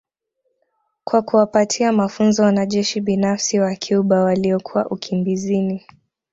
kwa 1.03 1.21
kuwapatia 1.21 1.91
mafunzo 1.91 2.43
wanajeshi 2.43 3.01
binafsi 3.01 3.59
wa 3.59 3.75
Cuba 3.89 4.23
waliokuwa 4.23 4.89
ukimbizini 4.89 5.85